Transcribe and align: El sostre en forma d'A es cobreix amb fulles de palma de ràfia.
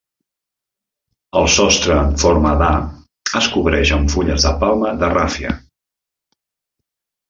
El 1.41 1.49
sostre 1.57 1.99
en 2.05 2.17
forma 2.25 2.55
d'A 2.63 2.71
es 3.43 3.53
cobreix 3.59 3.95
amb 4.01 4.13
fulles 4.17 4.49
de 4.51 4.57
palma 4.67 4.99
de 5.05 5.15
ràfia. 5.17 5.57